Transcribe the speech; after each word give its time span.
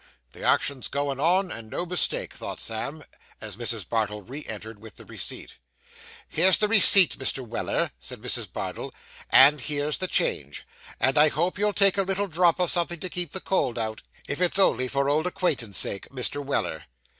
'The 0.31 0.41
action's 0.41 0.87
going 0.87 1.19
on, 1.19 1.51
and 1.51 1.69
no 1.69 1.85
mistake,' 1.85 2.33
thought 2.33 2.59
Sam, 2.59 3.03
as 3.39 3.55
Mrs. 3.55 3.87
Bardell 3.87 4.23
re 4.23 4.43
entered 4.47 4.79
with 4.79 4.95
the 4.95 5.05
receipt. 5.05 5.57
'Here's 6.27 6.57
the 6.57 6.67
receipt, 6.67 7.19
Mr. 7.19 7.45
Weller,' 7.47 7.91
said 7.99 8.19
Mrs. 8.19 8.51
Bardell, 8.51 8.91
'and 9.29 9.61
here's 9.61 9.99
the 9.99 10.07
change, 10.07 10.65
and 10.99 11.19
I 11.19 11.27
hope 11.27 11.59
you'll 11.59 11.71
take 11.71 11.99
a 11.99 12.01
little 12.01 12.25
drop 12.27 12.59
of 12.59 12.71
something 12.71 12.99
to 12.99 13.09
keep 13.09 13.31
the 13.31 13.39
cold 13.41 13.77
out, 13.77 14.01
if 14.27 14.41
it's 14.41 14.57
only 14.57 14.87
for 14.87 15.07
old 15.07 15.27
acquaintance' 15.27 15.77
sake, 15.77 16.09
Mr. 16.09 16.43
Weller. 16.43 16.85